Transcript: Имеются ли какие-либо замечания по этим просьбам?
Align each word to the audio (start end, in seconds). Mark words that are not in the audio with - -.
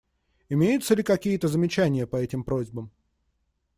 Имеются 0.49 0.95
ли 0.95 1.03
какие-либо 1.03 1.47
замечания 1.47 2.07
по 2.07 2.15
этим 2.15 2.43
просьбам? 2.43 2.89